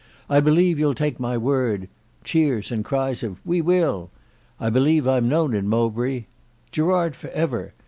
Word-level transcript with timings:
I 0.27 0.39
believe 0.39 0.79
you'll 0.79 0.95
take 0.95 1.19
my 1.19 1.37
word 1.37 1.87
(cheers, 2.23 2.71
and 2.71 2.83
cries 2.83 3.21
of 3.21 3.37
"We 3.45 3.61
will"). 3.61 4.09
I 4.59 4.71
believe 4.71 5.07
I'm 5.07 5.29
known 5.29 5.53
at 5.53 5.63
Mowbray 5.63 6.23
("Gerard 6.71 7.15
for 7.15 7.27
ever!") 7.29 7.75